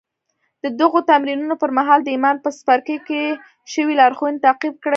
د 0.63 0.65
دغو 0.79 0.99
تمرينونو 1.09 1.55
پر 1.61 1.69
مهال 1.77 1.99
د 2.03 2.07
ايمان 2.15 2.35
په 2.41 2.49
څپرکي 2.57 2.97
کې 3.07 3.21
شوې 3.73 3.93
لارښوونې 4.01 4.43
تعقيب 4.45 4.75
کړئ. 4.83 4.89